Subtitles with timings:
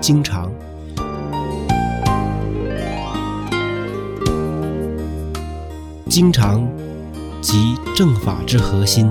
[0.00, 0.50] 经常，
[6.08, 6.66] 经常，
[7.40, 9.10] 即正法之核心。